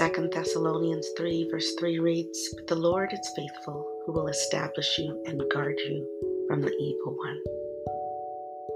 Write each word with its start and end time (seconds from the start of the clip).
2 0.00 0.30
Thessalonians 0.32 1.06
3, 1.18 1.48
verse 1.50 1.74
3 1.74 1.98
reads, 1.98 2.54
But 2.56 2.68
the 2.68 2.74
Lord 2.74 3.12
is 3.12 3.32
faithful, 3.36 3.86
who 4.06 4.12
will 4.12 4.28
establish 4.28 4.96
you 4.96 5.22
and 5.26 5.42
guard 5.52 5.78
you 5.78 6.46
from 6.48 6.62
the 6.62 6.72
evil 6.72 7.14
one. 7.18 7.38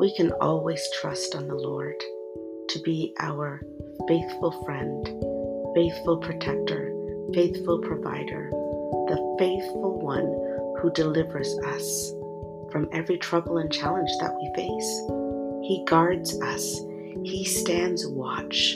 We 0.00 0.14
can 0.16 0.32
always 0.40 0.82
trust 0.98 1.34
on 1.34 1.46
the 1.46 1.56
Lord 1.56 1.96
to 2.70 2.80
be 2.86 3.12
our 3.20 3.60
faithful 4.08 4.64
friend, 4.64 5.04
faithful 5.74 6.16
protector, 6.20 6.90
faithful 7.34 7.80
provider, 7.80 8.48
the 9.08 9.36
faithful 9.38 10.00
one 10.00 10.24
who 10.80 10.90
delivers 10.94 11.54
us 11.66 12.14
from 12.72 12.88
every 12.92 13.18
trouble 13.18 13.58
and 13.58 13.70
challenge 13.70 14.10
that 14.20 14.34
we 14.34 14.50
face. 14.56 15.68
He 15.68 15.84
guards 15.86 16.40
us, 16.40 16.80
He 17.24 17.44
stands 17.44 18.06
watch 18.06 18.74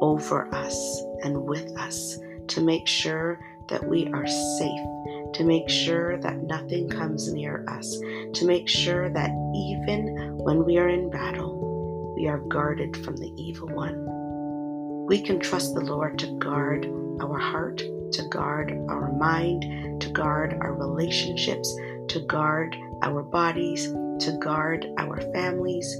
over 0.00 0.52
us 0.52 1.04
and 1.22 1.44
with 1.44 1.76
us 1.78 2.18
to 2.48 2.60
make 2.60 2.86
sure 2.86 3.40
that 3.68 3.86
we 3.86 4.08
are 4.12 4.26
safe, 4.26 5.32
to 5.34 5.44
make 5.44 5.68
sure 5.68 6.18
that 6.18 6.42
nothing 6.42 6.88
comes 6.88 7.32
near 7.32 7.64
us, 7.68 7.98
to 8.34 8.44
make 8.44 8.68
sure 8.68 9.08
that 9.10 9.30
even 9.54 10.36
when 10.38 10.64
we 10.64 10.76
are 10.76 10.88
in 10.88 11.08
battle, 11.10 12.14
we 12.16 12.26
are 12.26 12.38
guarded 12.38 12.96
from 13.04 13.16
the 13.16 13.32
evil 13.36 13.68
one. 13.68 15.06
We 15.06 15.22
can 15.22 15.38
trust 15.40 15.74
the 15.74 15.80
Lord 15.80 16.18
to 16.18 16.38
guard 16.38 16.86
our 17.20 17.38
heart, 17.38 17.78
to 17.78 18.28
guard 18.28 18.72
our 18.88 19.12
mind, 19.12 20.00
to 20.02 20.10
guard 20.10 20.58
our 20.60 20.74
relationships, 20.74 21.74
to 22.08 22.20
guard 22.26 22.76
our 23.02 23.22
bodies, 23.22 23.86
to 23.86 24.38
guard 24.40 24.86
our 24.98 25.20
families, 25.32 25.98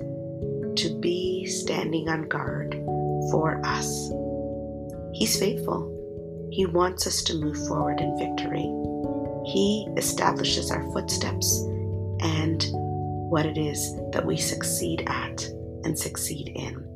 to 0.76 0.98
be 1.00 1.46
standing 1.46 2.08
on 2.08 2.22
guard 2.22 2.74
for 3.30 3.60
us. 3.64 4.10
He's 5.12 5.38
faithful. 5.38 6.48
He 6.52 6.66
wants 6.66 7.06
us 7.06 7.22
to 7.24 7.34
move 7.34 7.56
forward 7.68 8.00
in 8.00 8.18
victory. 8.18 8.68
He 9.46 9.88
establishes 9.96 10.70
our 10.70 10.82
footsteps 10.92 11.60
and 12.20 12.64
what 13.30 13.46
it 13.46 13.56
is 13.56 13.94
that 14.12 14.26
we 14.26 14.36
succeed 14.36 15.04
at 15.06 15.42
and 15.84 15.98
succeed 15.98 16.48
in. 16.54 16.86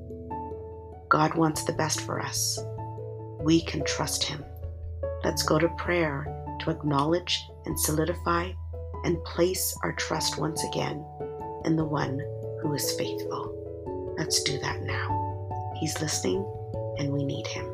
God 1.09 1.35
wants 1.35 1.65
the 1.65 1.73
best 1.73 2.01
for 2.01 2.20
us. 2.20 2.59
We 3.41 3.62
can 3.62 3.85
trust 3.85 4.25
Him. 4.25 4.45
Let's 5.23 5.42
go 5.42 5.59
to 5.59 5.69
prayer 5.79 6.27
to 6.61 6.70
acknowledge 6.70 7.41
and 7.67 7.79
solidify 7.79 8.51
and 9.05 9.23
place 9.25 9.77
our 9.83 9.92
trust 9.92 10.39
once 10.39 10.65
again 10.65 11.05
in 11.65 11.77
the 11.77 11.85
one 11.85 12.19
who 12.61 12.75
is 12.75 12.92
faithful. 12.92 14.15
Let's 14.19 14.42
do 14.42 14.59
that 14.59 14.83
now. 14.83 15.73
He's 15.79 16.01
listening 16.01 16.45
and 16.98 17.12
we 17.12 17.25
need 17.25 17.47
Him. 17.47 17.73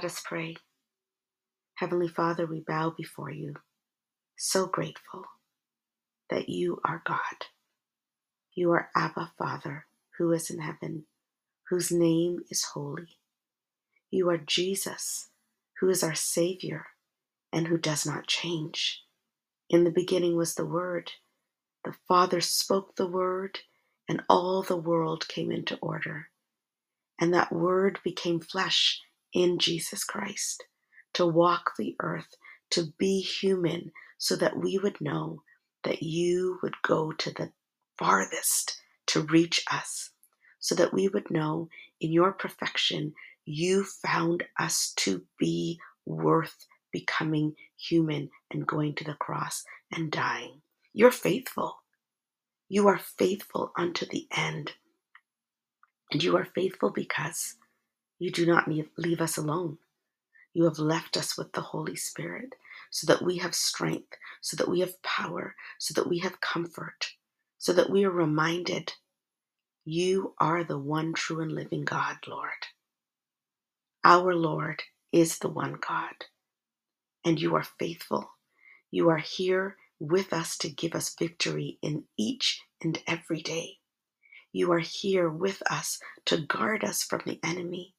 Let 0.00 0.12
us 0.12 0.22
pray. 0.24 0.56
Heavenly 1.74 2.08
Father, 2.08 2.46
we 2.46 2.60
bow 2.66 2.94
before 2.96 3.30
you, 3.30 3.56
so 4.38 4.66
grateful 4.66 5.26
that 6.30 6.48
you 6.48 6.80
are 6.86 7.02
God. 7.06 7.48
You 8.54 8.72
are 8.72 8.88
Abba, 8.96 9.32
Father, 9.38 9.84
who 10.18 10.32
is 10.32 10.48
in 10.50 10.60
heaven, 10.60 11.04
whose 11.68 11.92
name 11.92 12.40
is 12.50 12.64
holy. 12.72 13.18
You 14.10 14.30
are 14.30 14.38
Jesus, 14.38 15.28
who 15.80 15.90
is 15.90 16.02
our 16.02 16.14
Savior 16.16 16.86
and 17.52 17.68
who 17.68 17.76
does 17.76 18.06
not 18.06 18.26
change. 18.26 19.02
In 19.68 19.84
the 19.84 19.90
beginning 19.92 20.34
was 20.34 20.54
the 20.54 20.66
Word. 20.66 21.12
The 21.84 21.94
Father 22.08 22.40
spoke 22.40 22.96
the 22.96 23.06
Word, 23.06 23.60
and 24.08 24.22
all 24.30 24.62
the 24.62 24.78
world 24.78 25.28
came 25.28 25.52
into 25.52 25.78
order. 25.82 26.28
And 27.20 27.34
that 27.34 27.52
Word 27.52 28.00
became 28.04 28.40
flesh 28.40 29.02
in 29.34 29.58
Jesus 29.58 30.04
Christ 30.04 30.64
to 31.14 31.26
walk 31.26 31.72
the 31.78 31.96
earth, 32.00 32.36
to 32.70 32.88
be 32.98 33.20
human, 33.20 33.92
so 34.18 34.36
that 34.36 34.56
we 34.56 34.78
would 34.78 35.00
know 35.00 35.42
that 35.84 36.02
you 36.02 36.58
would 36.62 36.74
go 36.82 37.12
to 37.12 37.30
the 37.32 37.50
farthest 37.98 38.80
to 39.06 39.22
reach 39.22 39.64
us, 39.72 40.10
so 40.60 40.74
that 40.74 40.92
we 40.94 41.08
would 41.08 41.30
know 41.30 41.68
in 42.00 42.12
your 42.12 42.32
perfection 42.32 43.14
you 43.44 43.84
found 43.84 44.44
us 44.58 44.92
to 44.96 45.22
be 45.38 45.78
worth 46.06 46.66
becoming 46.92 47.54
human 47.76 48.30
and 48.50 48.66
going 48.66 48.94
to 48.94 49.04
the 49.04 49.14
cross 49.14 49.64
and 49.92 50.12
dying. 50.12 50.60
You're 50.92 51.10
faithful. 51.10 51.78
You 52.68 52.88
are 52.88 52.98
faithful 52.98 53.72
unto 53.76 54.06
the 54.06 54.26
end. 54.36 54.72
And 56.12 56.22
you 56.22 56.36
are 56.36 56.44
faithful 56.44 56.90
because 56.90 57.56
you 58.20 58.32
do 58.32 58.46
not 58.46 58.68
leave 58.98 59.22
us 59.22 59.38
alone. 59.38 59.78
You 60.54 60.64
have 60.64 60.80
left 60.80 61.16
us 61.16 61.38
with 61.38 61.52
the 61.52 61.62
Holy 61.62 61.96
Spirit 61.96 62.54
so 62.90 63.06
that 63.12 63.22
we 63.24 63.38
have 63.38 63.54
strength, 63.54 64.14
so 64.42 64.56
that 64.56 64.68
we 64.68 64.80
have 64.80 65.02
power, 65.02 65.54
so 65.78 65.94
that 65.94 66.08
we 66.08 66.18
have 66.20 66.40
comfort, 66.42 67.12
so 67.58 67.72
that 67.74 67.90
we 67.90 68.04
are 68.04 68.10
reminded 68.12 68.94
you 69.84 70.34
are 70.38 70.64
the 70.64 70.78
one 70.78 71.14
true 71.14 71.40
and 71.40 71.52
living 71.52 71.84
God, 71.84 72.18
Lord. 72.28 72.50
Our 74.04 74.34
Lord 74.34 74.82
is 75.12 75.38
the 75.38 75.48
one 75.48 75.74
God, 75.86 76.14
and 77.24 77.40
you 77.40 77.56
are 77.56 77.64
faithful. 77.78 78.30
You 78.90 79.10
are 79.10 79.18
here 79.18 79.76
with 80.00 80.32
us 80.32 80.58
to 80.58 80.70
give 80.70 80.94
us 80.94 81.14
victory 81.18 81.78
in 81.82 82.04
each 82.18 82.62
and 82.82 82.98
every 83.06 83.42
day. 83.42 83.78
You 84.52 84.72
are 84.72 84.80
here 84.80 85.30
with 85.30 85.62
us 85.70 86.00
to 86.26 86.38
guard 86.46 86.84
us 86.84 87.02
from 87.04 87.22
the 87.26 87.40
enemy. 87.44 87.94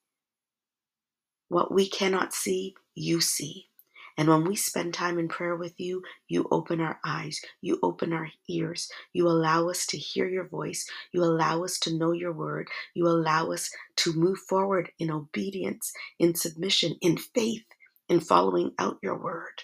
What 1.51 1.73
we 1.73 1.89
cannot 1.89 2.33
see, 2.33 2.75
you 2.95 3.21
see. 3.21 3.69
And 4.17 4.29
when 4.29 4.45
we 4.45 4.55
spend 4.57 4.95
time 4.95 5.19
in 5.19 5.29
prayer 5.29 5.57
with 5.57 5.79
you, 5.79 6.03
you 6.29 6.47
open 6.51 6.81
our 6.81 6.99
eyes, 7.05 7.41
you 7.61 7.79
open 7.83 8.13
our 8.13 8.29
ears, 8.49 8.89
you 9.13 9.27
allow 9.29 9.69
us 9.69 9.85
to 9.87 9.99
hear 9.99 10.29
your 10.29 10.47
voice, 10.49 10.87
you 11.13 11.23
allow 11.23 11.65
us 11.65 11.79
to 11.81 11.97
know 11.97 12.13
your 12.13 12.33
word, 12.33 12.69
you 12.95 13.07
allow 13.09 13.51
us 13.51 13.71
to 13.97 14.13
move 14.13 14.39
forward 14.49 14.91
in 14.99 15.11
obedience, 15.11 15.93
in 16.19 16.35
submission, 16.35 16.95
in 17.03 17.17
faith, 17.19 17.65
in 18.09 18.21
following 18.21 18.73
out 18.79 18.99
your 19.03 19.19
word. 19.19 19.63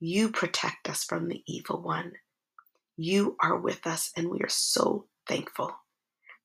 You 0.00 0.30
protect 0.30 0.88
us 0.90 1.04
from 1.04 1.28
the 1.28 1.42
evil 1.48 1.82
one. 1.82 2.12
You 2.96 3.36
are 3.42 3.58
with 3.58 3.86
us, 3.86 4.12
and 4.16 4.30
we 4.30 4.40
are 4.40 4.50
so 4.50 5.06
thankful 5.28 5.72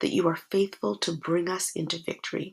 that 0.02 0.14
you 0.14 0.28
are 0.30 0.40
faithful 0.52 0.98
to 1.00 1.14
bring 1.14 1.50
us 1.50 1.72
into 1.76 2.00
victory 2.06 2.48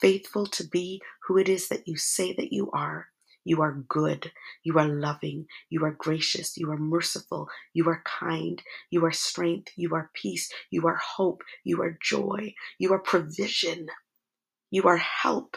faithful 0.00 0.46
to 0.46 0.64
be 0.68 1.02
who 1.26 1.38
it 1.38 1.48
is 1.48 1.68
that 1.68 1.88
you 1.88 1.96
say 1.96 2.32
that 2.34 2.52
you 2.52 2.70
are. 2.72 3.08
You 3.44 3.62
are 3.62 3.84
good. 3.88 4.32
You 4.64 4.78
are 4.78 4.88
loving. 4.88 5.46
You 5.70 5.84
are 5.84 5.92
gracious. 5.92 6.56
You 6.58 6.70
are 6.72 6.78
merciful. 6.78 7.48
You 7.74 7.88
are 7.88 8.02
kind. 8.04 8.60
You 8.90 9.04
are 9.04 9.12
strength. 9.12 9.72
You 9.76 9.94
are 9.94 10.10
peace. 10.14 10.52
You 10.70 10.86
are 10.88 10.96
hope. 10.96 11.42
You 11.64 11.82
are 11.82 11.98
joy. 12.02 12.54
You 12.78 12.92
are 12.92 12.98
provision. 12.98 13.88
You 14.70 14.84
are 14.84 14.96
help. 14.96 15.56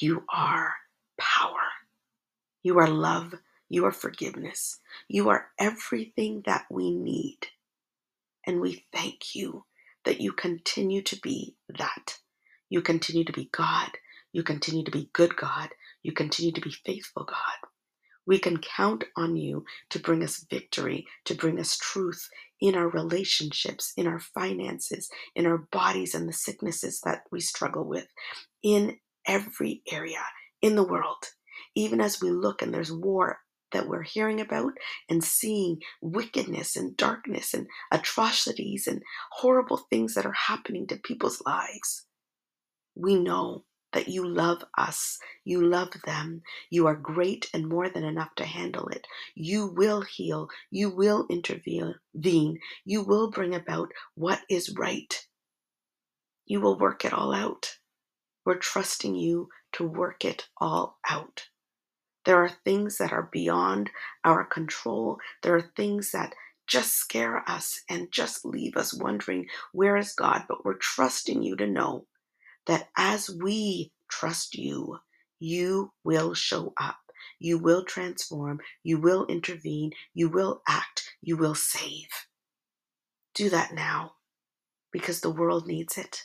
You 0.00 0.24
are 0.32 0.74
power. 1.18 1.68
You 2.62 2.78
are 2.78 2.88
love. 2.88 3.34
You 3.68 3.86
are 3.86 3.92
forgiveness. 3.92 4.80
You 5.08 5.30
are 5.30 5.48
everything 5.58 6.42
that 6.46 6.66
we 6.70 6.90
need. 6.90 7.38
And 8.46 8.60
we 8.60 8.86
thank 8.92 9.34
you 9.34 9.64
that 10.04 10.20
you 10.20 10.32
continue 10.32 11.02
to 11.02 11.20
be 11.20 11.56
that. 11.68 12.18
You 12.68 12.82
continue 12.82 13.24
to 13.24 13.32
be 13.32 13.48
God. 13.52 13.90
You 14.32 14.42
continue 14.42 14.84
to 14.84 14.90
be 14.90 15.10
good 15.12 15.36
God. 15.36 15.70
You 16.02 16.12
continue 16.12 16.52
to 16.52 16.60
be 16.60 16.70
faithful 16.70 17.24
God. 17.24 17.68
We 18.26 18.38
can 18.40 18.58
count 18.58 19.04
on 19.16 19.36
you 19.36 19.64
to 19.90 20.00
bring 20.00 20.22
us 20.24 20.44
victory, 20.50 21.06
to 21.26 21.34
bring 21.34 21.60
us 21.60 21.76
truth 21.78 22.28
in 22.60 22.74
our 22.74 22.88
relationships, 22.88 23.92
in 23.96 24.08
our 24.08 24.18
finances, 24.18 25.08
in 25.36 25.46
our 25.46 25.58
bodies 25.70 26.14
and 26.14 26.28
the 26.28 26.32
sicknesses 26.32 27.00
that 27.04 27.22
we 27.30 27.40
struggle 27.40 27.84
with, 27.84 28.06
in 28.64 28.98
every 29.26 29.82
area 29.90 30.24
in 30.60 30.74
the 30.74 30.86
world. 30.86 31.24
Even 31.76 32.00
as 32.00 32.20
we 32.20 32.30
look 32.30 32.62
and 32.62 32.74
there's 32.74 32.92
war 32.92 33.38
that 33.72 33.88
we're 33.88 34.02
hearing 34.02 34.40
about 34.40 34.72
and 35.08 35.22
seeing 35.22 35.78
wickedness 36.00 36.76
and 36.76 36.96
darkness 36.96 37.54
and 37.54 37.66
atrocities 37.92 38.86
and 38.88 39.02
horrible 39.32 39.86
things 39.90 40.14
that 40.14 40.26
are 40.26 40.32
happening 40.32 40.86
to 40.88 40.96
people's 40.96 41.42
lives 41.46 42.05
we 42.96 43.14
know 43.16 43.64
that 43.92 44.08
you 44.08 44.26
love 44.26 44.64
us. 44.76 45.18
You 45.44 45.64
love 45.64 45.92
them. 46.04 46.42
You 46.70 46.86
are 46.86 46.96
great 46.96 47.48
and 47.54 47.68
more 47.68 47.88
than 47.88 48.04
enough 48.04 48.34
to 48.36 48.44
handle 48.44 48.88
it. 48.88 49.06
You 49.34 49.68
will 49.68 50.02
heal. 50.02 50.48
You 50.70 50.90
will 50.90 51.26
intervene. 51.30 52.58
You 52.84 53.02
will 53.02 53.30
bring 53.30 53.54
about 53.54 53.92
what 54.14 54.40
is 54.50 54.74
right. 54.76 55.26
You 56.46 56.60
will 56.60 56.78
work 56.78 57.04
it 57.04 57.12
all 57.12 57.32
out. 57.32 57.78
We're 58.44 58.56
trusting 58.56 59.14
you 59.14 59.48
to 59.72 59.84
work 59.86 60.24
it 60.24 60.48
all 60.58 60.98
out. 61.08 61.48
There 62.24 62.42
are 62.42 62.50
things 62.64 62.98
that 62.98 63.12
are 63.12 63.28
beyond 63.32 63.90
our 64.24 64.44
control. 64.44 65.18
There 65.42 65.54
are 65.54 65.70
things 65.76 66.10
that 66.10 66.34
just 66.66 66.96
scare 66.96 67.48
us 67.48 67.82
and 67.88 68.10
just 68.10 68.44
leave 68.44 68.76
us 68.76 68.92
wondering, 68.92 69.46
where 69.72 69.96
is 69.96 70.12
God? 70.12 70.42
But 70.48 70.64
we're 70.64 70.74
trusting 70.74 71.42
you 71.42 71.56
to 71.56 71.66
know 71.66 72.06
that 72.66 72.88
as 72.96 73.30
we 73.30 73.92
trust 74.10 74.54
you, 74.54 74.98
you 75.38 75.92
will 76.04 76.34
show 76.34 76.72
up. 76.80 76.98
You 77.38 77.58
will 77.58 77.84
transform. 77.84 78.60
You 78.82 78.98
will 78.98 79.26
intervene. 79.26 79.92
You 80.14 80.28
will 80.28 80.62
act. 80.66 81.14
You 81.20 81.36
will 81.36 81.54
save. 81.54 82.08
Do 83.34 83.50
that 83.50 83.74
now 83.74 84.12
because 84.92 85.20
the 85.20 85.30
world 85.30 85.66
needs 85.66 85.98
it. 85.98 86.22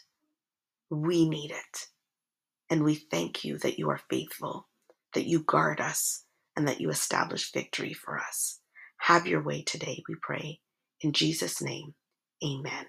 We 0.90 1.28
need 1.28 1.52
it. 1.52 1.88
And 2.70 2.84
we 2.84 2.96
thank 2.96 3.44
you 3.44 3.58
that 3.60 3.78
you 3.78 3.90
are 3.90 4.00
faithful, 4.10 4.70
that 5.14 5.28
you 5.28 5.44
guard 5.44 5.82
us, 5.82 6.24
and 6.56 6.68
that 6.68 6.80
you 6.80 6.90
establish 6.90 7.52
victory 7.52 7.94
for 7.94 8.18
us. 8.18 8.60
Have 8.98 9.28
your 9.28 9.44
way 9.44 9.62
today, 9.64 10.04
we 10.08 10.16
pray. 10.22 10.60
In 11.02 11.12
Jesus' 11.12 11.62
name, 11.62 11.96
amen. 12.44 12.86